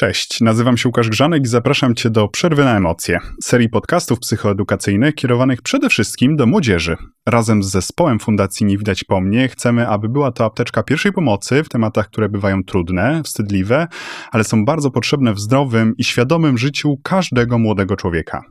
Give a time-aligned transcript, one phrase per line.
[0.00, 5.14] Cześć, nazywam się Łukasz Grzanek i zapraszam Cię do Przerwy na Emocje, serii podcastów psychoedukacyjnych
[5.14, 6.96] kierowanych przede wszystkim do młodzieży.
[7.26, 11.64] Razem z zespołem Fundacji Nie Widać Po Mnie chcemy, aby była to apteczka pierwszej pomocy
[11.64, 13.86] w tematach, które bywają trudne, wstydliwe,
[14.30, 18.42] ale są bardzo potrzebne w zdrowym i świadomym życiu każdego młodego człowieka.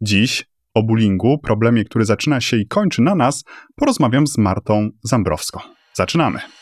[0.00, 0.44] Dziś
[0.74, 3.44] o bullyingu, problemie, który zaczyna się i kończy na nas,
[3.76, 5.60] porozmawiam z Martą Zambrowską.
[5.94, 6.55] Zaczynamy.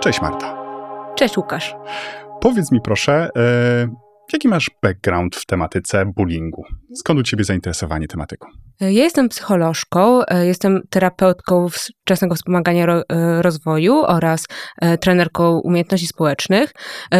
[0.00, 0.56] Cześć Marta.
[1.14, 1.76] Cześć Łukasz.
[2.40, 6.64] Powiedz mi proszę, e, jaki masz background w tematyce bullyingu?
[6.94, 8.48] Skąd u ciebie zainteresowanie tematyką?
[8.80, 11.66] Ja jestem psycholożką, e, jestem terapeutką
[12.04, 13.02] wczesnego wspomagania e,
[13.42, 14.46] rozwoju oraz
[14.80, 16.72] e, trenerką umiejętności społecznych.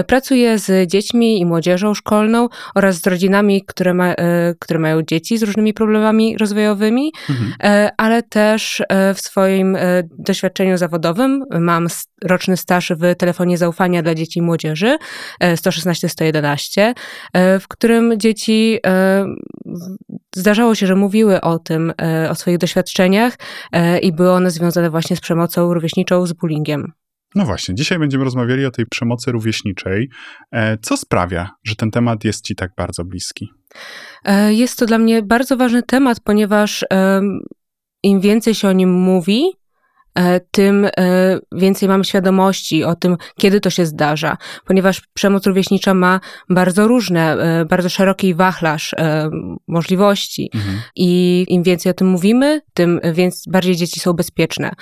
[0.06, 4.14] Pracuję z dziećmi i młodzieżą szkolną oraz z rodzinami, które, ma,
[4.58, 7.90] które mają dzieci z różnymi problemami rozwojowymi, mhm.
[7.96, 8.82] ale też
[9.14, 9.76] w swoim
[10.18, 11.86] doświadczeniu zawodowym mam
[12.24, 14.96] roczny staż w telefonie zaufania dla dzieci i młodzieży
[15.40, 16.94] 116-111,
[17.34, 18.78] w którym dzieci
[20.38, 23.38] zdarzało się, że mówiły o tym, e, o swoich doświadczeniach
[23.72, 26.92] e, i były one związane właśnie z przemocą rówieśniczą, z bullyingiem.
[27.34, 30.08] No właśnie, dzisiaj będziemy rozmawiali o tej przemocy rówieśniczej.
[30.52, 33.48] E, co sprawia, że ten temat jest Ci tak bardzo bliski?
[34.48, 36.84] Jest to dla mnie bardzo ważny temat, ponieważ
[38.02, 39.57] im więcej się o nim mówi, E,
[40.50, 40.90] tym e,
[41.52, 47.36] więcej mamy świadomości o tym, kiedy to się zdarza, ponieważ przemoc rówieśnicza ma bardzo różne,
[47.36, 48.94] e, bardzo szeroki wachlarz
[49.68, 50.80] możliwości mhm.
[50.96, 54.72] i im więcej o tym mówimy, tym więc bardziej dzieci są bezpieczne.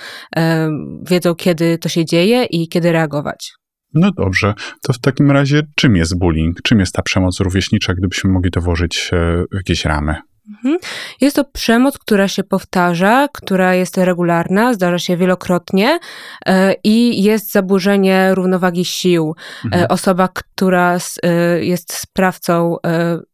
[1.09, 3.53] Wiedzą, kiedy to się dzieje i kiedy reagować.
[3.93, 6.61] No dobrze, to w takim razie czym jest bullying?
[6.61, 9.11] Czym jest ta przemoc rówieśnicza, gdybyśmy mogli to włożyć
[9.51, 10.15] w jakieś ramy?
[10.49, 10.77] Mhm.
[11.21, 15.99] Jest to przemoc, która się powtarza, która jest regularna, zdarza się wielokrotnie
[16.45, 19.35] e, i jest zaburzenie równowagi sił.
[19.37, 19.85] E, mhm.
[19.89, 21.29] Osoba, która e,
[21.65, 22.75] jest sprawcą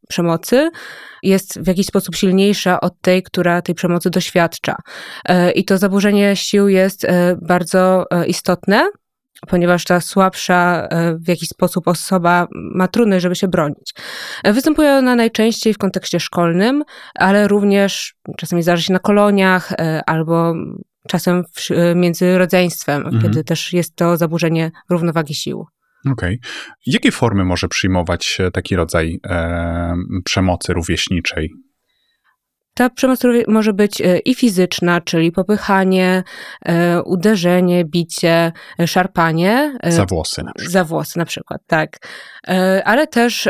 [0.09, 0.69] przemocy,
[1.23, 4.75] jest w jakiś sposób silniejsza od tej, która tej przemocy doświadcza.
[5.55, 7.07] I to zaburzenie sił jest
[7.41, 8.89] bardzo istotne
[9.47, 13.93] ponieważ ta słabsza e, w jakiś sposób osoba ma trudność, żeby się bronić.
[14.43, 16.83] E, występuje ona najczęściej w kontekście szkolnym,
[17.15, 20.53] ale również czasami zdarza się na koloniach e, albo
[21.07, 23.23] czasem w, między rodzeństwem, mhm.
[23.23, 25.65] kiedy też jest to zaburzenie równowagi sił.
[26.11, 26.39] Okej.
[26.39, 26.39] Okay.
[26.85, 29.95] Jakie formy może przyjmować taki rodzaj e,
[30.25, 31.53] przemocy rówieśniczej?
[32.73, 36.23] Ta przemoc może być e, i fizyczna, czyli popychanie,
[36.65, 39.77] e, uderzenie, bicie, e, szarpanie.
[39.83, 40.71] Za włosy na przykład.
[40.71, 41.97] Za włosy na przykład, tak.
[42.85, 43.49] Ale też,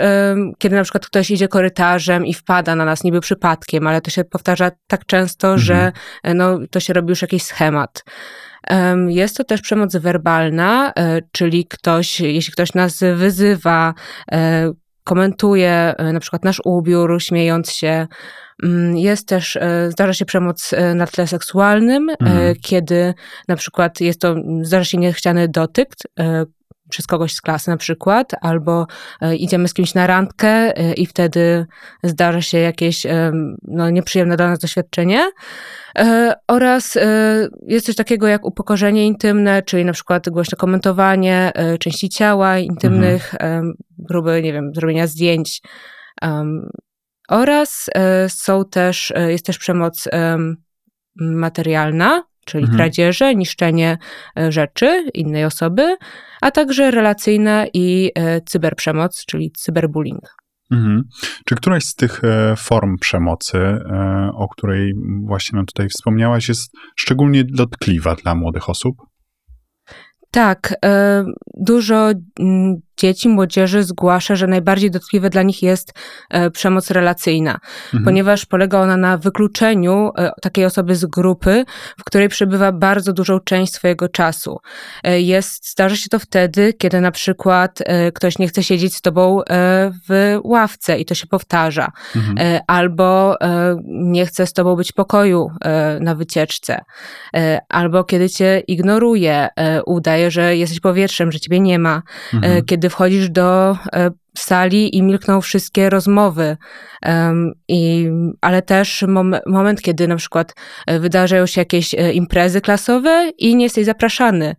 [0.58, 4.24] kiedy na przykład ktoś idzie korytarzem i wpada na nas niby przypadkiem, ale to się
[4.24, 5.62] powtarza tak często, mhm.
[5.62, 5.92] że
[6.36, 8.04] no, to się robi już jakiś schemat.
[9.08, 10.94] Jest to też przemoc werbalna,
[11.32, 13.94] czyli ktoś, jeśli ktoś nas wyzywa,
[15.04, 18.08] komentuje na przykład nasz ubiór, śmiejąc się,
[18.64, 22.56] Mm, jest też, e, zdarza się przemoc e, na tle seksualnym, e, mhm.
[22.62, 23.14] kiedy
[23.48, 25.96] na przykład jest to, zdarza się niechciany dotyk,
[26.94, 28.88] przez kogoś z klasy na przykład, albo
[29.38, 31.66] idziemy z kimś na randkę i wtedy
[32.04, 33.06] zdarza się jakieś
[33.64, 35.32] no, nieprzyjemne dla nas doświadczenie.
[36.48, 36.98] Oraz
[37.68, 43.74] jest coś takiego jak upokorzenie intymne, czyli na przykład głośne komentowanie części ciała intymnych, mhm.
[44.08, 45.62] próby, nie wiem, zrobienia zdjęć
[47.30, 50.10] oraz e, są też, e, jest też przemoc
[51.16, 52.78] materialna, czyli mhm.
[52.78, 53.98] kradzieże, niszczenie
[54.38, 55.96] e, rzeczy innej osoby,
[56.42, 58.12] a także relacyjna i
[58.46, 60.36] cyberprzemoc, czyli cyberbullying.
[60.72, 61.04] Mhm.
[61.46, 62.22] Czy któraś z tych
[62.58, 63.58] form przemocy,
[64.34, 64.94] o której
[65.26, 68.96] właśnie nam tutaj wspomniałaś, jest szczególnie dotkliwa dla młodych osób?
[70.32, 70.76] Tak,
[71.54, 75.94] dużo mm, dzieci, młodzieży zgłasza, że najbardziej dotkliwe dla nich jest
[76.30, 78.04] e, przemoc relacyjna, mhm.
[78.04, 81.66] ponieważ polega ona na wykluczeniu e, takiej osoby z grupy,
[82.00, 84.58] w której przebywa bardzo dużą część swojego czasu.
[85.04, 87.80] E, jest, zdarza się to wtedy, kiedy na przykład
[88.14, 89.42] ktoś nie chce siedzieć z tobą
[90.10, 92.60] w ławce i to się powtarza, mhm.
[92.68, 93.36] albo
[93.86, 95.48] nie chce z tobą być w pokoju
[96.00, 96.82] na wycieczce,
[97.70, 99.48] albo kiedy cię ignoruje,
[99.86, 102.02] udaje, że jesteś powietrzem, że ciebie nie ma,
[102.34, 102.66] mhm.
[102.66, 106.58] kiedy wchodzisz do e, sali i milkną wszystkie rozmowy.
[107.68, 108.10] I,
[108.42, 110.56] ale też mom, moment, kiedy na przykład
[110.88, 114.56] e, wydarzają się jakieś e, imprezy klasowe i nie jesteś zapraszany.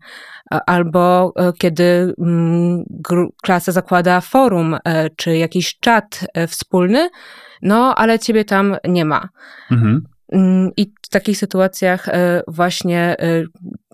[0.67, 2.85] Albo kiedy mm,
[3.43, 4.77] klasa zakłada forum
[5.17, 7.09] czy jakiś czat wspólny,
[7.63, 9.29] no ale ciebie tam nie ma.
[9.71, 10.05] Mhm.
[10.33, 12.07] Mm, I w takich sytuacjach
[12.49, 13.17] właśnie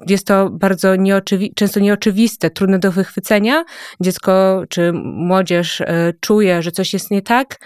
[0.08, 3.64] jest to bardzo nieoczywi często nieoczywiste, trudne do wychwycenia.
[4.00, 7.58] Dziecko czy młodzież e, czuje, że coś jest nie tak,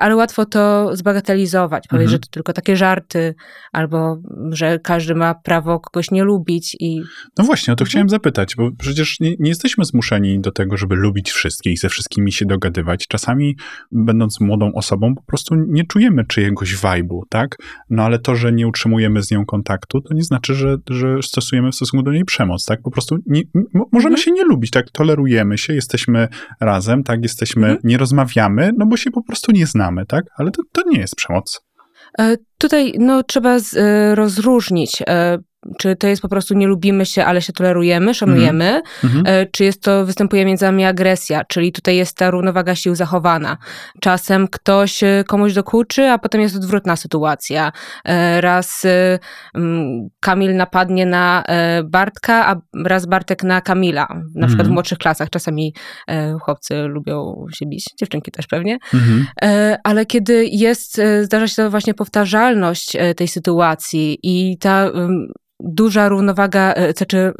[0.00, 2.14] ale łatwo to zbagatelizować, powiedzieć, mhm.
[2.14, 3.34] że to tylko takie żarty,
[3.72, 4.18] albo
[4.50, 6.76] że każdy ma prawo kogoś nie lubić.
[6.80, 7.00] I...
[7.38, 7.90] No właśnie, o to mhm.
[7.90, 12.32] chciałem zapytać, bo przecież nie, nie jesteśmy zmuszeni do tego, żeby lubić wszystkich, ze wszystkimi
[12.32, 13.06] się dogadywać.
[13.08, 13.56] Czasami,
[13.92, 17.56] będąc młodą osobą, po prostu nie czujemy czyjegoś wajbu, tak?
[17.90, 21.67] No ale to, że nie utrzymujemy z nią kontaktu, to nie znaczy, że, że stosujemy
[21.72, 22.82] w stosunku do niej przemoc, tak?
[22.82, 23.42] Po prostu nie,
[23.74, 24.16] możemy mhm.
[24.16, 24.90] się nie lubić, tak?
[24.90, 26.28] Tolerujemy się, jesteśmy
[26.60, 27.22] razem, tak?
[27.22, 27.80] Jesteśmy, mhm.
[27.84, 30.24] nie rozmawiamy, no bo się po prostu nie znamy, tak?
[30.36, 31.60] Ale to, to nie jest przemoc.
[32.18, 35.02] E, tutaj no, trzeba z, e, rozróżnić.
[35.66, 38.82] E, czy to jest po prostu nie lubimy się, ale się tolerujemy, szanujemy, mm
[39.24, 39.46] -hmm.
[39.52, 43.56] czy jest to występuje między nami agresja, czyli tutaj jest ta równowaga sił zachowana.
[44.00, 47.72] Czasem ktoś e, komuś dokuczy, a potem jest odwrotna sytuacja.
[48.04, 48.86] E, raz
[50.20, 51.44] Kamil napadnie na
[51.84, 54.06] Bartka, a raz Bartek na Kamila.
[54.34, 54.72] Na przykład w mhm.
[54.74, 55.74] młodszych klasach czasami
[56.42, 58.78] chłopcy lubią się bić, dziewczynki też pewnie.
[59.84, 64.90] Ale kiedy jest, zdarza się to właśnie powtarzalność tej sytuacji i ta
[65.60, 67.32] duża równowaga, e, czy, czy e,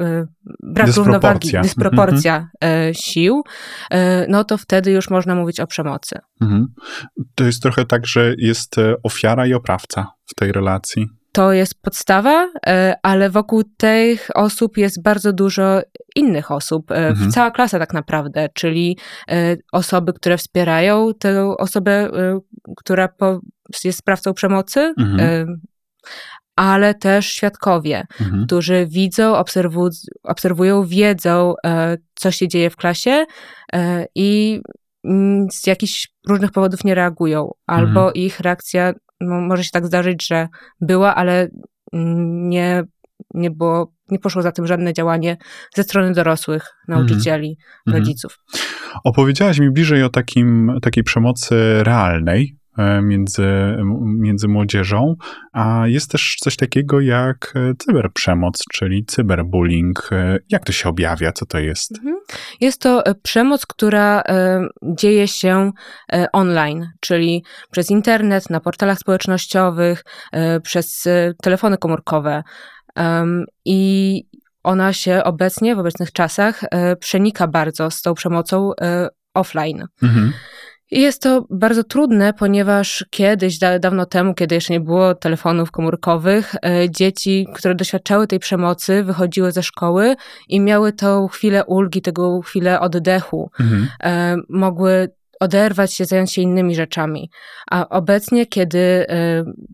[0.63, 1.03] brak dysproporcja.
[1.03, 2.93] równowagi, dysproporcja mm-hmm.
[2.93, 3.43] sił,
[4.29, 6.19] no to wtedy już można mówić o przemocy.
[6.43, 6.65] Mm-hmm.
[7.35, 11.07] To jest trochę tak, że jest ofiara i oprawca w tej relacji.
[11.33, 12.53] To jest podstawa,
[13.03, 15.81] ale wokół tych osób jest bardzo dużo
[16.17, 17.31] innych osób, mhm.
[17.31, 18.99] cała klasa tak naprawdę, czyli
[19.73, 22.11] osoby, które wspierają tę osobę,
[22.77, 23.09] która
[23.85, 25.61] jest sprawcą przemocy, mhm
[26.59, 28.47] ale też świadkowie, mhm.
[28.47, 29.89] którzy widzą, obserwu,
[30.23, 33.25] obserwują, wiedzą, e, co się dzieje w klasie
[33.73, 34.61] e, i
[35.05, 38.15] mm, z jakichś różnych powodów nie reagują, albo mhm.
[38.15, 40.49] ich reakcja no, może się tak zdarzyć, że
[40.81, 41.49] była, ale
[41.93, 42.85] nie,
[43.35, 45.37] nie było, nie poszło za tym żadne działanie
[45.77, 48.03] ze strony dorosłych, nauczycieli, mhm.
[48.03, 48.39] rodziców.
[49.05, 52.57] Opowiedziałaś mi bliżej o takim, takiej przemocy realnej,
[53.03, 55.15] między, między młodzieżą,
[55.53, 60.09] a jest też coś takiego jak e, cyberprzemoc, czyli cyberbullying.
[60.13, 61.33] E, jak to się objawia?
[61.33, 61.99] Co to jest?
[61.99, 62.17] Mhm.
[62.61, 64.23] Jest to przemoc, która
[64.83, 65.71] dzieje się
[66.33, 70.05] online, czyli przez internet, na portalach społecznościowych,
[70.63, 71.09] przez
[71.43, 72.43] telefony komórkowe.
[73.65, 74.23] I
[74.63, 76.61] ona się obecnie, w obecnych czasach,
[77.01, 78.71] przenika bardzo z tą przemocą
[79.35, 79.85] offline.
[80.03, 80.33] Mhm.
[80.91, 86.55] Jest to bardzo trudne, ponieważ kiedyś, da, dawno temu, kiedy jeszcze nie było telefonów komórkowych,
[86.55, 90.17] e, dzieci, które doświadczały tej przemocy, wychodziły ze szkoły
[90.49, 93.51] i miały tą chwilę ulgi, tego chwilę oddechu.
[93.61, 93.89] Mhm.
[94.03, 95.09] E, mogły
[95.41, 97.31] oderwać się, zająć się innymi rzeczami.
[97.71, 99.07] A obecnie, kiedy y,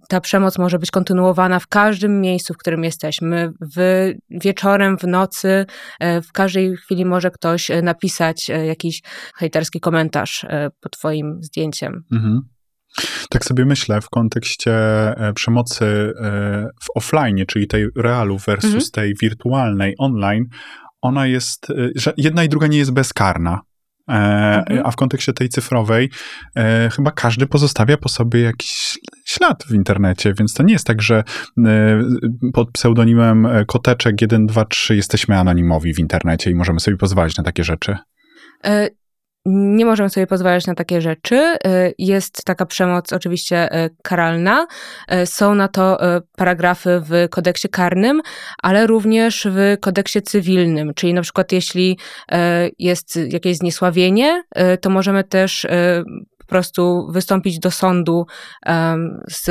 [0.08, 5.66] ta przemoc może być kontynuowana w każdym miejscu, w którym jesteśmy, w, wieczorem, w nocy,
[6.02, 9.02] y, w każdej chwili może ktoś y, napisać jakiś
[9.36, 10.46] hejterski komentarz
[10.80, 12.04] pod Twoim zdjęciem.
[12.12, 12.40] Mhm.
[13.30, 16.12] Tak sobie myślę w kontekście e, przemocy e,
[16.82, 18.90] w offline, czyli tej realu versus mhm.
[18.92, 20.44] tej wirtualnej online,
[21.02, 23.60] ona jest, że jedna i druga nie jest bezkarna.
[24.08, 24.86] E, mhm.
[24.86, 26.10] A w kontekście tej cyfrowej,
[26.56, 31.02] e, chyba każdy pozostawia po sobie jakiś ślad w internecie, więc to nie jest tak,
[31.02, 31.24] że
[31.66, 32.02] e,
[32.52, 37.96] pod pseudonimem Koteczek 123 jesteśmy anonimowi w internecie i możemy sobie pozwolić na takie rzeczy
[39.46, 41.36] nie możemy sobie pozwalać na takie rzeczy.
[41.36, 44.66] Y, jest taka przemoc oczywiście y, karalna.
[45.12, 45.98] Y, są na to
[46.36, 48.22] paragrafy w kodeksie karnym,
[48.62, 50.94] ale również w kodeksie cywilnym.
[50.94, 51.98] Czyli na przykład jeśli
[52.78, 54.42] jest jakieś zniesławienie,
[54.80, 55.66] to możemy też
[56.44, 58.26] po prostu wystąpić do sądu
[58.66, 59.48] um, z,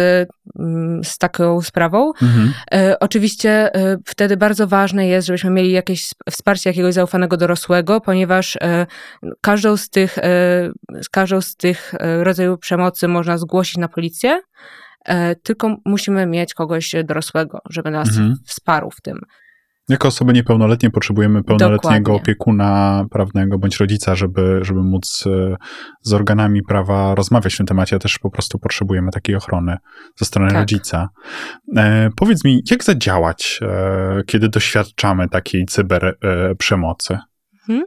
[0.60, 2.12] mm, z taką sprawą.
[2.22, 2.54] Mhm.
[2.74, 8.56] E, oczywiście e, wtedy bardzo ważne jest, żebyśmy mieli jakieś wsparcie jakiegoś zaufanego dorosłego, ponieważ
[8.56, 8.86] e,
[9.42, 10.72] każdą z tych, e,
[11.12, 14.42] każdą z tych e, rodzajów przemocy można zgłosić na policję,
[15.06, 18.36] e, tylko musimy mieć kogoś dorosłego, żeby nas mhm.
[18.46, 19.20] wsparł w tym.
[19.90, 22.22] Jako osoby niepełnoletnie potrzebujemy pełnoletniego Dokładnie.
[22.22, 25.56] opiekuna prawnego bądź rodzica, żeby, żeby móc e,
[26.02, 28.00] z organami prawa rozmawiać w tym temacie.
[28.00, 29.78] Też po prostu potrzebujemy takiej ochrony
[30.18, 30.58] ze strony tak.
[30.58, 31.10] rodzica.
[31.78, 37.14] E, powiedz mi, jak zadziałać, e, kiedy doświadczamy takiej cyberprzemocy?
[37.14, 37.20] E,
[37.70, 37.84] mhm.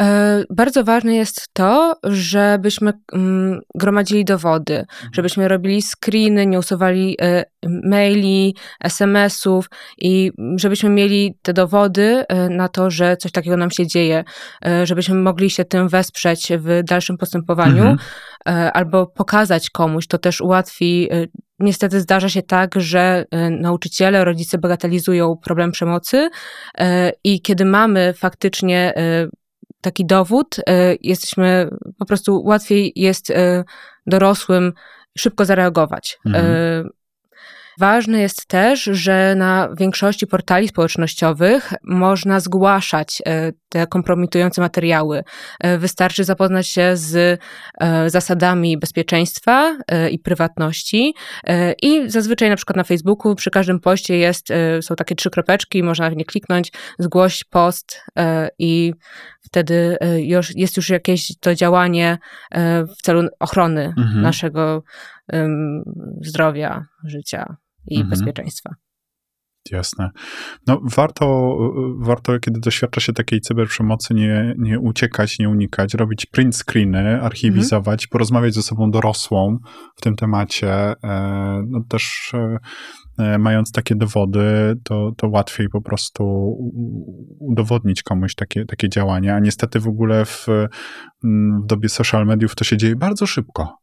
[0.00, 5.10] E, bardzo ważne jest to, żebyśmy mm, gromadzili dowody, mhm.
[5.14, 7.44] żebyśmy robili screeny, nie usuwali e,
[7.84, 9.66] maili, SMS-ów
[9.98, 14.24] i żebyśmy mieli te dowody e, na to, że coś takiego nam się dzieje,
[14.84, 17.98] żebyśmy mogli się tym wesprzeć w dalszym postępowaniu mhm.
[18.74, 20.06] albo pokazać komuś.
[20.06, 21.08] To też ułatwi
[21.58, 26.28] Niestety zdarza się tak, że nauczyciele, rodzice bagatelizują problem przemocy
[27.24, 28.94] i kiedy mamy faktycznie
[29.82, 33.64] taki dowód, e, jesteśmy po prostu łatwiej jest e,
[34.06, 34.72] dorosłym
[35.18, 36.18] szybko zareagować.
[36.26, 36.46] Mhm.
[36.46, 36.84] E,
[37.78, 43.22] Ważne jest też, że na większości portali społecznościowych można zgłaszać
[43.68, 45.24] te kompromitujące materiały.
[45.78, 47.40] Wystarczy zapoznać się z
[48.06, 49.78] zasadami bezpieczeństwa
[50.10, 51.14] i prywatności
[51.82, 54.48] i zazwyczaj na przykład na Facebooku przy każdym poście jest,
[54.80, 58.00] są takie trzy kropeczki, można w nie kliknąć, zgłoś post
[58.58, 58.92] i
[59.52, 62.18] wtedy już, jest już jakieś to działanie
[62.98, 64.22] w celu ochrony mhm.
[64.22, 64.82] naszego
[66.20, 67.56] zdrowia, życia
[67.86, 68.10] i mhm.
[68.10, 68.74] bezpieczeństwa.
[69.70, 70.10] Jasne.
[70.66, 71.56] No warto,
[71.98, 78.04] warto, kiedy doświadcza się takiej cyberprzemocy, nie, nie uciekać, nie unikać, robić print screeny, archiwizować,
[78.04, 78.08] mhm.
[78.10, 79.58] porozmawiać ze sobą dorosłą
[79.96, 80.72] w tym temacie.
[80.72, 82.58] E, no też e,
[83.18, 86.24] e, mając takie dowody, to, to łatwiej po prostu
[87.40, 90.46] udowodnić komuś takie, takie działania, a niestety w ogóle w,
[91.62, 93.81] w dobie social mediów to się dzieje bardzo szybko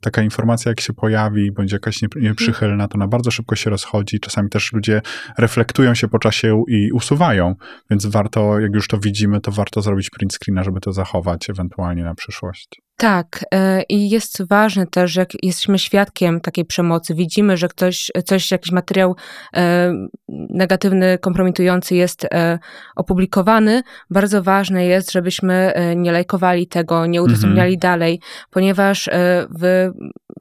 [0.00, 4.20] taka informacja, jak się pojawi, bądź jakaś nieprzychylna, to ona bardzo szybko się rozchodzi.
[4.20, 5.02] Czasami też ludzie
[5.38, 7.54] reflektują się po czasie i usuwają,
[7.90, 12.02] więc warto, jak już to widzimy, to warto zrobić print screena, żeby to zachować ewentualnie
[12.02, 12.80] na przyszłość.
[13.00, 18.10] Tak, e, i jest ważne też, że jak jesteśmy świadkiem takiej przemocy, widzimy, że ktoś,
[18.24, 19.16] coś, jakiś materiał
[19.56, 19.92] e,
[20.28, 22.58] negatywny, kompromitujący jest e,
[22.96, 27.80] opublikowany, bardzo ważne jest, żebyśmy nie lajkowali tego, nie udostępniali mhm.
[27.80, 29.10] dalej, ponieważ
[29.58, 29.90] w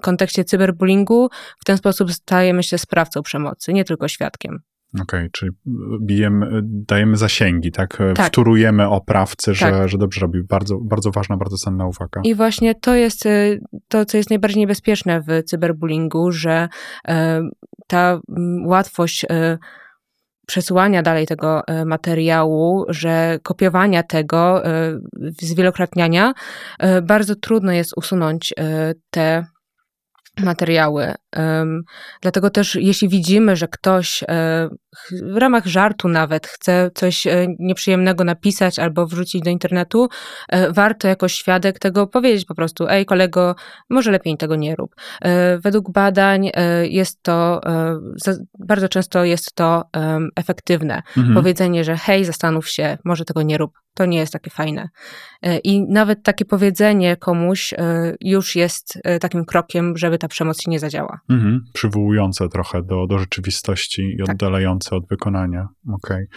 [0.01, 4.59] kontekście cyberbullyingu w ten sposób stajemy się sprawcą przemocy, nie tylko świadkiem.
[4.93, 5.51] Okej, okay, czyli
[6.01, 7.97] bijemy, dajemy zasięgi, tak?
[8.15, 8.27] tak?
[8.27, 9.89] Wtórujemy oprawcy, że, tak.
[9.89, 10.43] że dobrze robi.
[10.43, 12.21] Bardzo, bardzo ważna, bardzo cenna uwaga.
[12.23, 13.23] I właśnie to jest
[13.87, 16.69] to, co jest najbardziej niebezpieczne w cyberbullyingu, że
[17.07, 17.41] e,
[17.87, 18.19] ta
[18.65, 19.57] łatwość e,
[20.47, 24.63] przesyłania dalej tego e, materiału, że kopiowania tego,
[25.41, 26.33] zwielokrotniania,
[27.03, 28.53] bardzo trudno jest usunąć
[29.09, 29.45] te
[30.37, 31.13] materiały.
[32.21, 34.69] Dlatego też, jeśli widzimy, że ktoś e,
[35.11, 40.07] w ramach żartu nawet chce coś e, nieprzyjemnego napisać albo wrzucić do internetu,
[40.49, 43.55] e, warto jako świadek tego powiedzieć po prostu: Ej, kolego,
[43.89, 44.95] może lepiej tego nie rób.
[45.63, 46.51] Według badań
[46.83, 47.61] jest to,
[48.59, 49.83] bardzo często jest to
[50.35, 51.01] efektywne.
[51.17, 51.35] Mhm.
[51.35, 54.89] Powiedzenie, że hej, zastanów się, może tego nie rób, to nie jest takie fajne.
[55.63, 57.73] I nawet takie powiedzenie komuś
[58.21, 61.19] już jest takim krokiem, żeby ta przemoc się nie zadziała.
[61.29, 64.29] Mhm, przywołujące trochę do, do rzeczywistości i tak.
[64.29, 65.67] oddalające od wykonania.
[65.93, 66.27] Okay.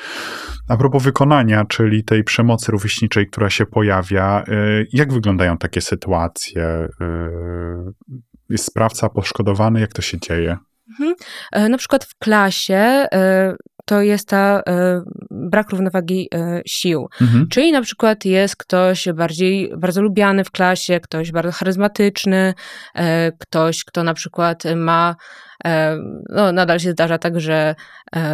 [0.68, 4.44] A propos wykonania, czyli tej przemocy rówieśniczej, która się pojawia,
[4.92, 6.88] jak wyglądają takie sytuacje?
[8.48, 10.56] Jest sprawca poszkodowany, jak to się dzieje?
[10.90, 11.14] Mhm.
[11.52, 13.54] E, na przykład w klasie e,
[13.84, 16.28] to jest ta e, brak równowagi
[16.66, 17.08] sił.
[17.20, 17.48] Mhm.
[17.48, 22.54] Czyli na przykład jest ktoś bardziej, bardzo lubiany w klasie, ktoś bardzo charyzmatyczny,
[23.38, 25.16] ktoś, kto na przykład ma
[26.28, 27.74] no, nadal się zdarza tak, że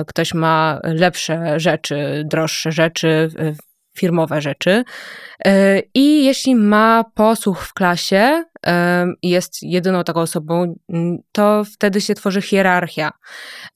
[0.07, 3.28] ktoś ma lepsze rzeczy, droższe rzeczy,
[3.99, 4.85] firmowe rzeczy.
[5.95, 8.45] I jeśli ma posłuch w klasie,
[9.23, 10.75] jest jedyną taką osobą,
[11.33, 13.11] to wtedy się tworzy hierarchia.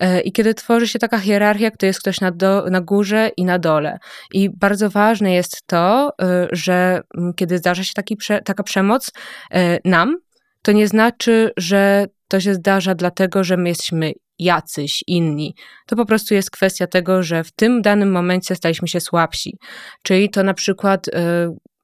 [0.00, 3.45] E, I kiedy tworzy się taka hierarchia, to jest ktoś na, do, na górze i
[3.45, 3.99] na dole.
[4.33, 7.00] I bardzo ważne jest to, e, że
[7.37, 9.11] kiedy zdarza się taki, taka przemoc
[9.50, 10.17] e, nam,
[10.62, 14.12] to nie znaczy, że to się zdarza dlatego, że my jesteśmy
[14.44, 15.54] jacyś inni.
[15.87, 19.58] To po prostu jest kwestia tego, że w tym danym momencie staliśmy się słabsi.
[20.02, 21.06] Czyli to na przykład,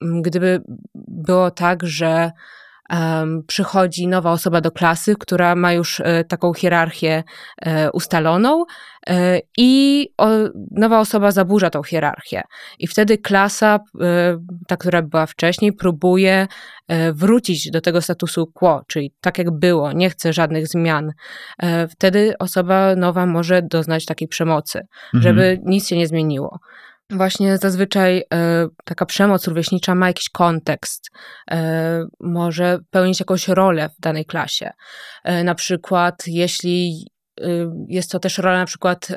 [0.00, 0.62] gdyby
[1.08, 2.30] było tak, że
[2.92, 7.24] um, przychodzi nowa osoba do klasy, która ma już e, taką hierarchię
[7.62, 8.64] e, ustaloną
[9.06, 10.28] e, i o,
[10.70, 12.42] nowa osoba zaburza tą hierarchię.
[12.78, 13.78] I wtedy klasa,
[14.66, 16.46] ta, która była wcześniej, próbuje
[17.12, 21.12] wrócić do tego statusu quo, czyli tak jak było, nie chce żadnych zmian.
[21.90, 25.22] Wtedy osoba nowa może doznać takiej przemocy, mhm.
[25.22, 26.58] żeby nic się nie zmieniło.
[27.10, 31.10] Właśnie zazwyczaj e, taka przemoc rówieśnicza ma jakiś kontekst,
[31.50, 34.70] e, może pełnić jakąś rolę w danej klasie.
[35.24, 37.06] E, na przykład, jeśli
[37.88, 39.08] jest to też rola na przykład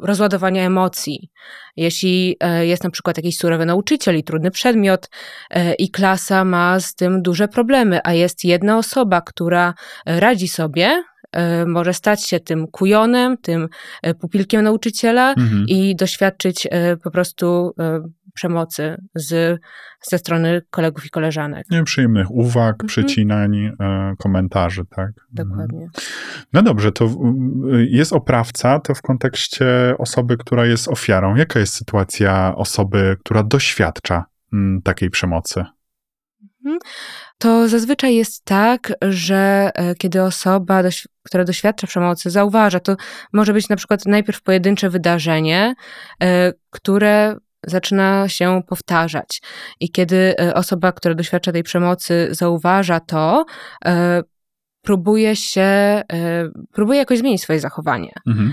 [0.00, 1.30] rozładowania emocji.
[1.76, 5.10] Jeśli jest na przykład jakiś surowy nauczyciel i trudny przedmiot
[5.78, 9.74] i klasa ma z tym duże problemy, a jest jedna osoba, która
[10.06, 11.02] radzi sobie,
[11.66, 13.68] może stać się tym kujonem, tym
[14.20, 15.64] pupilkiem nauczyciela mhm.
[15.68, 16.68] i doświadczyć
[17.04, 17.74] po prostu
[18.34, 19.60] przemocy z,
[20.02, 21.66] ze strony kolegów i koleżanek.
[21.70, 22.88] Nieprzyjemnych uwag, mhm.
[22.88, 23.72] przecinań, e,
[24.18, 25.10] komentarzy, tak?
[25.32, 25.88] Dokładnie.
[26.52, 27.10] No dobrze, to
[27.88, 31.36] jest oprawca, to w kontekście osoby, która jest ofiarą.
[31.36, 35.64] Jaka jest sytuacja osoby, która doświadcza m, takiej przemocy?
[36.64, 36.78] Mhm.
[37.40, 40.82] To zazwyczaj jest tak, że e, kiedy osoba,
[41.22, 42.96] która doświadcza przemocy, zauważa, to
[43.32, 45.74] może być na przykład najpierw pojedyncze wydarzenie,
[46.22, 49.42] e, które zaczyna się powtarzać.
[49.80, 53.44] I kiedy e, osoba, która doświadcza tej przemocy, zauważa to,
[54.82, 56.02] próbuje się,
[56.72, 58.12] próbuje jakoś zmienić swoje zachowanie.
[58.26, 58.52] Mhm.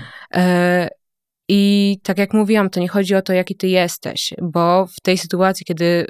[1.48, 5.18] I tak jak mówiłam, to nie chodzi o to, jaki ty jesteś, bo w tej
[5.18, 6.06] sytuacji, kiedy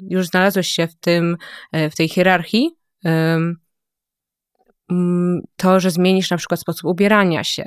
[0.00, 1.36] już znalazłeś się w tym,
[1.72, 2.70] w tej hierarchii,
[5.56, 7.64] to, że zmienisz na przykład sposób ubierania się,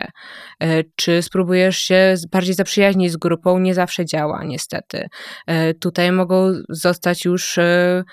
[0.60, 5.08] e, czy spróbujesz się bardziej zaprzyjaźnić z grupą, nie zawsze działa, niestety.
[5.48, 8.04] E, tutaj mogą zostać już e,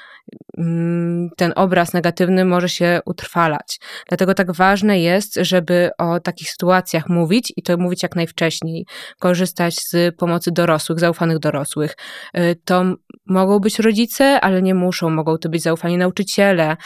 [0.59, 3.81] mm, ten obraz negatywny może się utrwalać.
[4.09, 8.87] Dlatego tak ważne jest, żeby o takich sytuacjach mówić i to mówić jak najwcześniej.
[9.19, 11.97] Korzystać z pomocy dorosłych, zaufanych dorosłych.
[12.65, 12.85] To
[13.29, 15.11] mogą być rodzice, ale nie muszą.
[15.11, 16.77] Mogą to być zaufani nauczyciele,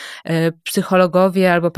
[0.64, 1.70] psychologowie albo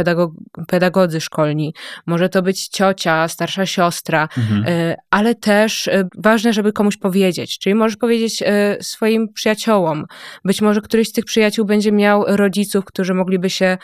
[0.68, 1.74] pedagodzy szkolni,
[2.06, 4.64] może to być ciocia, starsza siostra, mhm.
[4.66, 8.42] E, ale też e, ważne, żeby komuś powiedzieć, czyli możesz powiedzieć
[8.80, 10.04] swoim przyjaciołom.
[10.44, 13.78] Być może któryś z tych przyjaciół będzie miał rodziców, którzy mogliby się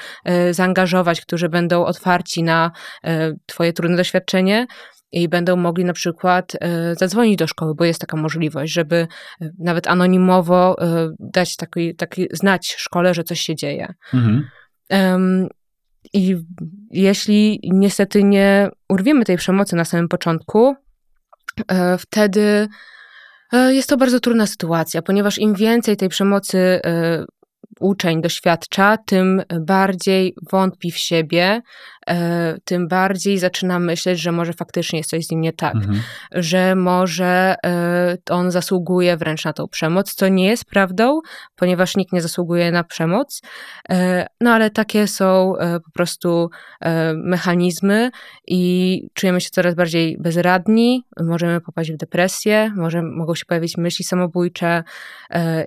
[0.50, 2.70] zaangażować, którzy będą otwarci na
[3.46, 4.66] twoje trudne doświadczenie
[5.12, 6.56] i będą mogli na przykład
[6.98, 9.06] zadzwonić do szkoły, bo jest taka możliwość, żeby
[9.58, 10.76] nawet anonimowo
[11.18, 13.94] dać taki, taki znać szkole, że coś się dzieje.
[14.14, 14.44] Mhm.
[16.12, 16.36] I
[16.90, 20.74] jeśli niestety nie urwiemy tej przemocy na samym początku,
[21.68, 22.68] e, wtedy
[23.52, 27.24] e, jest to bardzo trudna sytuacja, ponieważ im więcej tej przemocy e,
[27.80, 31.62] uczeń doświadcza, tym bardziej wątpi w siebie,
[32.00, 32.00] E,
[32.64, 36.00] tym bardziej zaczyna myśleć, że może faktycznie jest coś z nim nie tak, mhm.
[36.32, 41.20] że może e, on zasługuje wręcz na tą przemoc, co nie jest prawdą,
[41.56, 43.42] ponieważ nikt nie zasługuje na przemoc,
[43.90, 45.52] e, no ale takie są
[45.84, 46.50] po prostu
[47.14, 48.10] mechanizmy
[48.46, 54.04] i czujemy się coraz bardziej bezradni, możemy popaść w depresję, może, mogą się pojawić myśli
[54.04, 54.82] samobójcze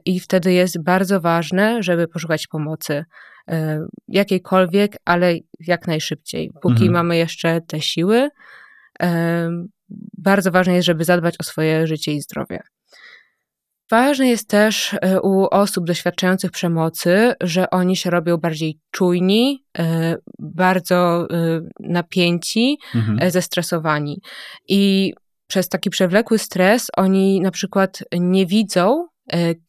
[0.06, 3.06] i wtedy jest bardzo ważne, żeby poszukać pomocy.
[3.50, 6.92] E, jakiejkolwiek, ale jak najszybciej, póki mhm.
[6.92, 8.30] mamy jeszcze te siły.
[9.02, 9.50] E,
[10.18, 12.60] bardzo ważne jest, żeby zadbać o swoje życie i zdrowie.
[13.92, 19.66] Ważne jest też e, u osób doświadczających przemocy, że oni się robią bardziej czujni,
[20.40, 21.28] bardzo
[21.80, 23.32] napięci, mhm.
[23.32, 24.22] zestresowani.
[24.68, 25.14] I
[25.48, 29.08] przez taki przewlekły stres oni na przykład nie widzą,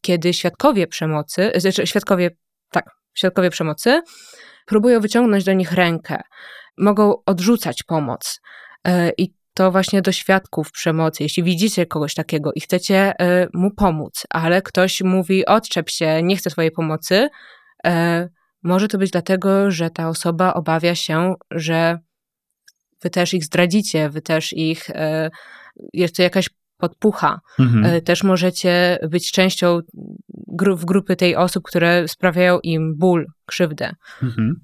[0.01, 2.31] kiedy świadkowie przemocy, znaczy świadkowie,
[3.15, 4.01] świadkowie przemocy,
[4.65, 6.21] próbują wyciągnąć do nich rękę,
[6.77, 8.41] mogą odrzucać pomoc.
[8.87, 11.23] E, I to właśnie do świadków przemocy.
[11.23, 16.35] Jeśli widzicie kogoś takiego i chcecie e, mu pomóc, ale ktoś mówi: odczep się, nie
[16.37, 17.29] chcę twojej pomocy,
[17.85, 18.29] e,
[18.63, 21.99] może to być dlatego, że ta osoba obawia się, że
[23.01, 24.89] wy też ich zdradzicie, wy też ich.
[25.93, 27.39] Jest to jakaś podpucha.
[27.59, 27.85] Mhm.
[27.85, 29.79] E, też możecie być częścią
[30.47, 33.91] gru w grupy tej osób, które sprawiają im ból, krzywdę.
[34.23, 34.55] Mhm.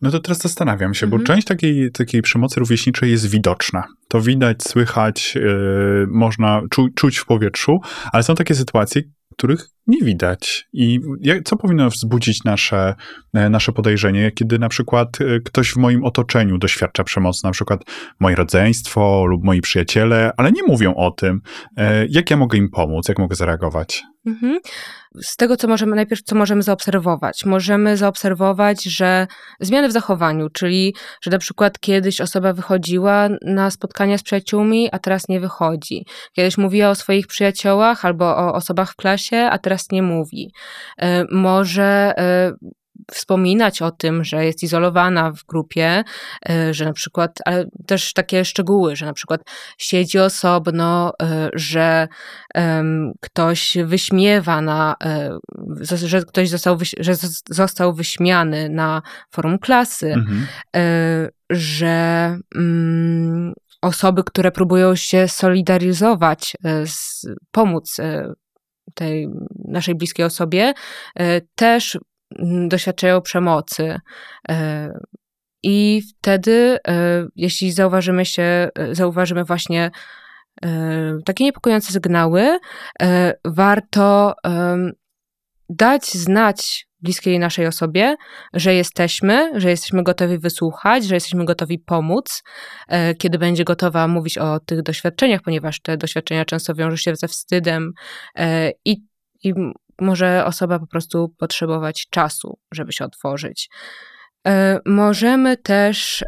[0.00, 1.22] No to teraz zastanawiam się, mhm.
[1.22, 3.84] bo część takiej, takiej przemocy rówieśniczej jest widoczna.
[4.08, 7.80] To widać, słychać, yy, można czu czuć w powietrzu,
[8.12, 9.02] ale są takie sytuacje,
[9.38, 10.68] których nie widać.
[10.72, 11.00] I
[11.44, 12.94] co powinno wzbudzić nasze,
[13.34, 17.80] e, nasze podejrzenie, kiedy na przykład e, ktoś w moim otoczeniu doświadcza przemocy, na przykład
[18.20, 21.40] moje rodzeństwo lub moi przyjaciele, ale nie mówią o tym.
[21.76, 24.02] E, jak ja mogę im pomóc, jak mogę zareagować?
[24.28, 24.58] Mhm.
[25.22, 29.26] Z tego, co możemy najpierw, co możemy zaobserwować, możemy zaobserwować, że
[29.60, 34.98] zmiany w zachowaniu, czyli że na przykład kiedyś osoba wychodziła na spotkania z przyjaciółmi, a
[34.98, 36.06] teraz nie wychodzi.
[36.32, 40.52] Kiedyś mówiła o swoich przyjaciołach albo o osobach w klasie, a teraz nie mówi.
[40.98, 42.52] E, może e,
[43.10, 46.04] wspominać o tym, że jest izolowana w grupie,
[46.48, 49.40] e, że na przykład, ale też takie szczegóły, że na przykład
[49.78, 51.12] siedzi osobno,
[51.54, 52.08] że
[53.20, 54.96] ktoś wyśmiewa na,
[56.04, 57.12] że ktoś został, że
[57.50, 60.46] został wyśmiany na forum klasy, mhm.
[61.50, 66.56] że mm, osoby, które próbują się solidaryzować,
[67.50, 67.96] pomóc
[68.94, 69.28] tej
[69.64, 70.72] naszej bliskiej osobie,
[71.54, 71.98] też
[72.68, 74.00] doświadczają przemocy.
[75.62, 76.78] I wtedy,
[77.36, 79.90] jeśli zauważymy się, zauważymy właśnie
[81.24, 82.58] takie niepokojące sygnały,
[83.44, 84.34] warto
[85.68, 88.16] dać znać bliskiej naszej osobie,
[88.54, 92.42] że jesteśmy, że jesteśmy gotowi wysłuchać, że jesteśmy gotowi pomóc,
[92.88, 97.28] e, kiedy będzie gotowa mówić o tych doświadczeniach, ponieważ te doświadczenia często wiążą się ze
[97.28, 97.92] wstydem
[98.34, 98.96] e, i,
[99.44, 99.54] i
[100.00, 103.70] może osoba po prostu potrzebować czasu, żeby się otworzyć.
[104.46, 106.24] E, możemy też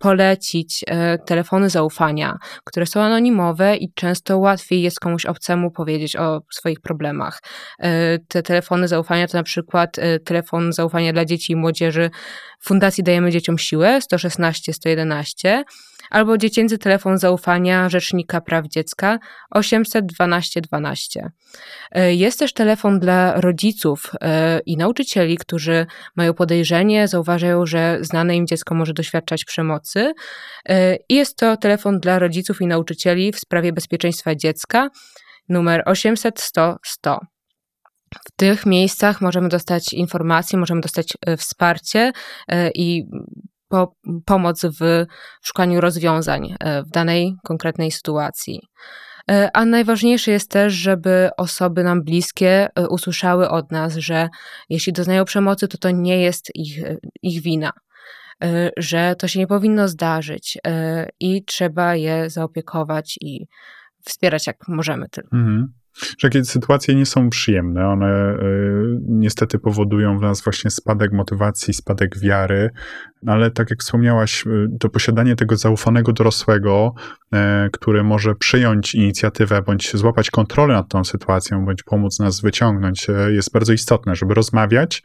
[0.00, 6.40] polecić e, telefony zaufania, które są anonimowe i często łatwiej jest komuś obcemu powiedzieć o
[6.50, 7.42] swoich problemach.
[7.78, 12.10] E, te telefony zaufania to na przykład e, telefon zaufania dla dzieci i młodzieży
[12.60, 15.64] Fundacji Dajemy Dzieciom Siłę 116 111
[16.10, 19.18] albo dziecięcy telefon zaufania Rzecznika Praw Dziecka
[19.50, 21.30] 812 12.
[22.10, 28.46] Jest też telefon dla rodziców e, i nauczycieli, którzy mają podejrzenie, zauważają, że znane im
[28.46, 30.12] dziecko może doświadczać przemocy.
[30.68, 34.90] E, I jest to telefon dla rodziców i nauczycieli w sprawie bezpieczeństwa dziecka
[35.48, 37.20] numer 800 100 100.
[38.14, 42.12] W tych miejscach możemy dostać informacje, możemy dostać e, wsparcie
[42.74, 43.04] i
[43.70, 43.94] po,
[44.24, 45.06] pomoc w
[45.42, 48.60] szukaniu rozwiązań e, w danej konkretnej sytuacji.
[49.30, 54.28] E, a najważniejsze jest też, żeby osoby nam bliskie e, usłyszały od nas, że
[54.68, 56.82] jeśli doznają przemocy, to to nie jest ich,
[57.22, 57.70] ich wina,
[58.76, 60.58] że to się nie powinno zdarzyć
[61.20, 63.46] i trzeba je zaopiekować i
[64.04, 65.36] wspierać jak możemy tylko.
[65.36, 67.88] Mhm że takie sytuacje nie są przyjemne.
[67.88, 72.70] One y, niestety powodują w nas właśnie spadek motywacji, spadek wiary,
[73.26, 76.94] ale tak jak wspomniałaś, y, to posiadanie tego zaufanego dorosłego,
[77.34, 77.38] y,
[77.72, 83.52] który może przyjąć inicjatywę bądź złapać kontrolę nad tą sytuacją, bądź pomóc nas wyciągnąć, jest
[83.52, 85.02] bardzo istotne, żeby rozmawiać,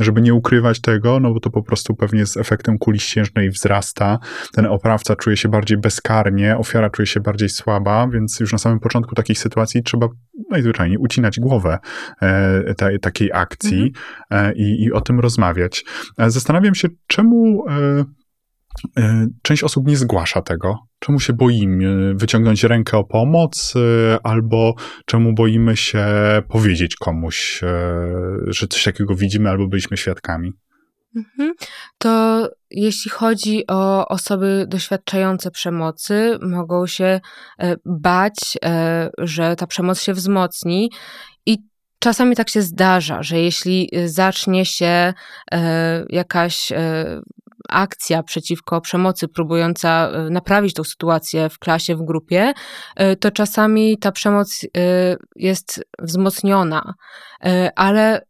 [0.00, 4.18] żeby nie ukrywać tego, no bo to po prostu pewnie z efektem kuli ściężnej wzrasta.
[4.52, 8.80] Ten oprawca czuje się bardziej bezkarnie, ofiara czuje się bardziej słaba, więc już na samym
[8.80, 10.08] początku takich sytuacji trzeba
[10.50, 11.78] najzwyczajniej ucinać głowę
[12.22, 13.92] e, ta, takiej akcji
[14.30, 14.50] mhm.
[14.50, 15.84] e, i, i o tym rozmawiać.
[16.18, 17.64] E, zastanawiam się, czemu
[19.42, 20.78] część osób nie zgłasza tego?
[20.98, 23.74] Czemu się boimy wyciągnąć rękę o pomoc,
[24.22, 24.74] albo
[25.06, 26.06] czemu boimy się
[26.48, 27.60] powiedzieć komuś,
[28.46, 30.52] że coś takiego widzimy albo byliśmy świadkami?
[31.16, 31.52] Mhm.
[31.98, 37.20] To jeśli chodzi o osoby doświadczające przemocy, mogą się
[37.58, 40.90] e, bać, e, że ta przemoc się wzmocni
[41.46, 41.58] i
[42.00, 45.14] Czasami tak się zdarza, że jeśli zacznie się
[45.52, 46.72] e, jakaś
[47.68, 52.52] akcja przeciwko przemocy, próbująca naprawić tą sytuację w klasie, w grupie,
[53.20, 54.66] to czasami ta przemoc
[55.36, 56.94] jest wzmocniona,
[57.76, 58.27] ale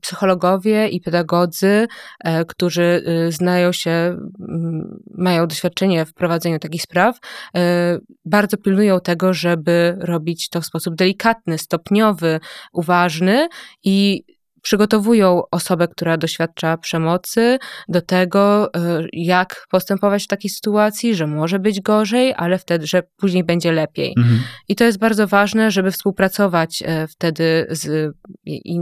[0.00, 1.86] psychologowie i pedagodzy,
[2.24, 7.18] e, którzy y, znają się, mm, mają doświadczenie w prowadzeniu takich spraw,
[7.56, 12.40] e, bardzo pilnują tego, żeby robić to w sposób delikatny, stopniowy,
[12.72, 13.48] uważny
[13.84, 14.24] i
[14.62, 21.58] przygotowują osobę, która doświadcza przemocy, do tego, e, jak postępować w takiej sytuacji, że może
[21.58, 24.14] być gorzej, ale wtedy, że później będzie lepiej.
[24.18, 24.40] Mhm.
[24.68, 28.76] I to jest bardzo ważne, żeby współpracować e, wtedy z i,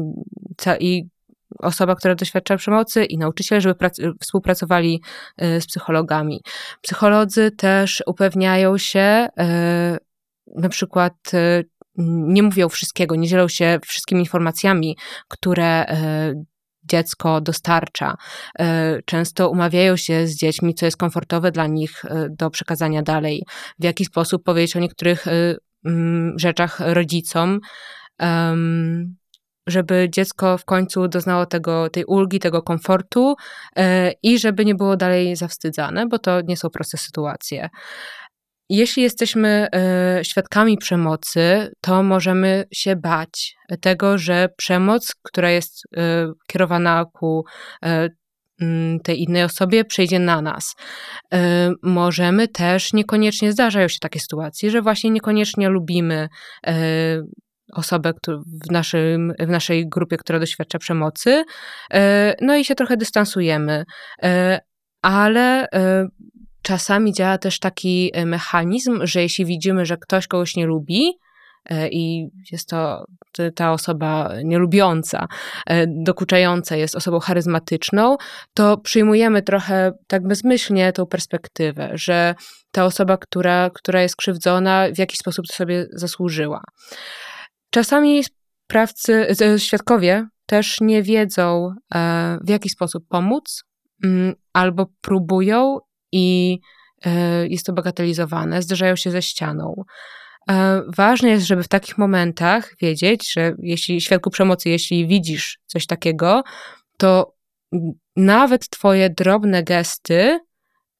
[0.81, 1.09] i
[1.59, 3.75] osoba, która doświadcza przemocy i nauczyciele, żeby
[4.21, 5.03] współpracowali
[5.37, 6.40] e, z psychologami.
[6.81, 9.29] Psycholodzy też upewniają się,
[10.57, 11.14] na przykład
[11.96, 14.96] nie mówią wszystkiego, nie dzielą się wszystkimi informacjami,
[15.29, 16.35] które e,
[16.85, 18.16] dziecko dostarcza.
[18.59, 23.42] E, często umawiają się z dziećmi, co jest komfortowe dla nich e, do przekazania dalej,
[23.79, 25.26] w jaki sposób powiedzieć o niektórych
[26.37, 27.61] rzeczach rodzicom.
[29.66, 33.35] Żeby dziecko w końcu doznało tego, tej ulgi, tego komfortu
[34.22, 37.68] i żeby nie było dalej zawstydzane, bo to nie są proste sytuacje.
[38.70, 46.33] Jeśli jesteśmy e, świadkami przemocy, to możemy się bać tego, że przemoc, która jest e,
[46.46, 47.44] kierowana ku
[47.85, 48.09] e,
[49.04, 50.74] tej innej osobie przejdzie na nas.
[51.83, 56.28] Możemy też, niekoniecznie zdarzają się takie sytuacje, że właśnie niekoniecznie lubimy
[57.72, 58.12] osobę
[58.68, 61.44] w, naszym, w naszej grupie, która doświadcza przemocy,
[62.40, 63.85] no i się trochę dystansujemy.
[65.02, 65.66] Ale
[66.62, 71.12] czasami działa też taki e, mechanizm, że jeśli widzimy, że ktoś kogoś nie lubi,
[71.70, 73.05] e, i jest to
[73.55, 75.27] ta osoba nielubiąca,
[75.66, 78.16] e, dokuczająca jest osobą charyzmatyczną,
[78.55, 82.35] to przyjmujemy trochę tak bezmyślnie tą perspektywę, że
[82.73, 86.62] ta osoba, która, która jest krzywdzona, w jakiś sposób to sobie zasłużyła.
[87.70, 88.25] Czasami
[88.64, 89.27] sprawcy,
[89.59, 91.75] świadkowie też nie wiedzą,
[92.44, 93.64] w jaki sposób pomóc,
[94.05, 95.79] mm, albo próbują
[96.12, 96.59] i
[97.07, 99.85] E, jest to bagatelizowane, zderzają się ze ścianą.
[100.51, 105.87] E, ważne jest, żeby w takich momentach wiedzieć, że jeśli świadku przemocy, jeśli widzisz coś
[105.87, 106.42] takiego,
[106.96, 107.35] to
[108.16, 110.40] nawet twoje drobne gesty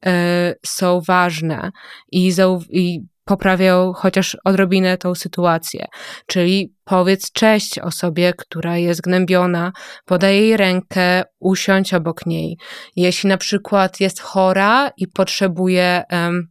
[0.05, 1.71] e, są ważne
[2.11, 2.33] i,
[2.69, 5.85] i poprawią chociaż odrobinę tą sytuację.
[6.25, 9.71] Czyli powiedz cześć osobie, która jest gnębiona,
[10.05, 12.57] podaj jej rękę, usiądź obok niej.
[12.95, 16.47] Jeśli na przykład jest chora i potrzebuje um,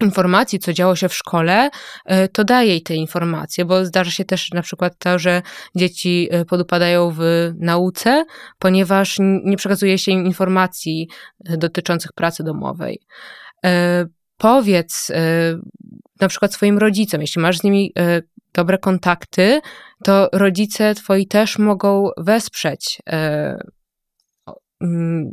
[0.00, 1.70] informacji, co działo się w szkole,
[2.06, 5.42] e, to daj jej te informacje, bo zdarza się też na przykład to, że
[5.76, 8.24] dzieci e, podupadają w nauce,
[8.58, 11.08] ponieważ nie przekazuje się im informacji
[11.46, 13.00] e, dotyczących pracy domowej
[14.40, 15.12] powiedz
[16.20, 19.60] na przykład swoim rodzicom, jeśli masz z nimi e, dobre kontakty,
[20.04, 23.56] to rodzice twoi też mogą wesprzeć e,
[24.80, 25.32] mm,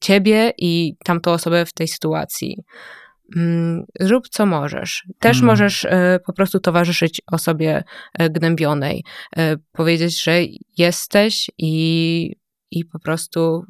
[0.00, 2.64] ciebie i tamtą osobę w tej sytuacji.
[3.36, 5.06] Mm, zrób co możesz.
[5.18, 5.46] Też hmm.
[5.46, 7.84] możesz e, po prostu towarzyszyć osobie
[8.30, 9.04] gnębionej,
[9.72, 10.40] powiedzieć, że
[10.78, 12.36] jesteś i,
[12.70, 13.64] i po prostu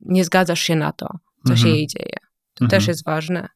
[0.00, 1.06] nie zgadzasz się na to,
[1.46, 1.74] co się mhm.
[1.74, 2.16] jej dzieje.
[2.54, 2.88] To też mhm.
[2.88, 3.48] jest ważne.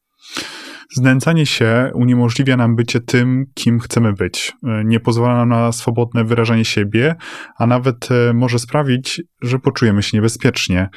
[0.95, 4.53] Znęcanie się uniemożliwia nam bycie tym, kim chcemy być.
[4.65, 7.17] E, nie pozwala nam na swobodne wyrażanie siebie,
[7.59, 10.89] a nawet e, może sprawić, że poczujemy się niebezpiecznie.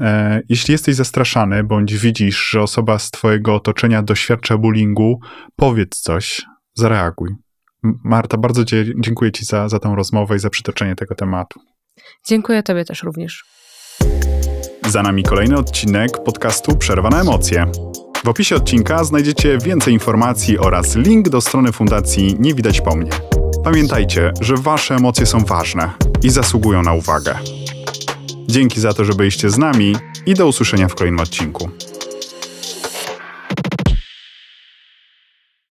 [0.00, 5.20] E, jeśli jesteś zastraszany, bądź widzisz, że osoba z Twojego otoczenia doświadcza bullyingu,
[5.56, 6.42] powiedz coś,
[6.74, 7.30] zareaguj.
[8.04, 8.62] Marta, bardzo
[8.96, 11.60] dziękuję Ci za, za tę rozmowę i za przytoczenie tego tematu.
[12.28, 13.44] Dziękuję Tobie też również.
[14.86, 17.66] Za nami kolejny odcinek podcastu Przerwane Emocje.
[18.24, 23.10] W opisie odcinka znajdziecie więcej informacji oraz link do strony Fundacji Nie Widać Po Mnie.
[23.64, 25.90] Pamiętajcie, że Wasze emocje są ważne
[26.22, 27.38] i zasługują na uwagę.
[28.48, 31.70] Dzięki za to, że byliście z nami i do usłyszenia w kolejnym odcinku.